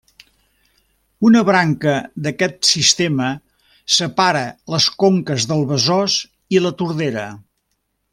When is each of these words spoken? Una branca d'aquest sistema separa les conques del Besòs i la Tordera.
Una 1.29 1.41
branca 1.49 1.91
d'aquest 2.27 2.57
sistema 2.71 3.27
separa 3.99 4.41
les 4.77 4.89
conques 5.05 5.47
del 5.53 5.63
Besòs 5.73 6.17
i 6.57 6.63
la 6.65 6.73
Tordera. 6.81 7.27